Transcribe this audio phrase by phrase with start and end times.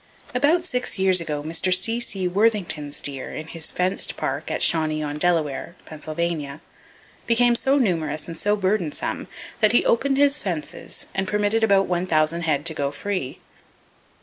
[0.33, 1.71] About six years ago, Mr.
[1.71, 2.27] C.C.
[2.27, 6.59] Worthington's deer, in his fenced park, at Shawnee on Delaware, Pennsylvania,
[7.27, 9.27] became so numerous and so burdensome
[9.59, 13.37] that he opened his fences and permitted about one thousand head to go free.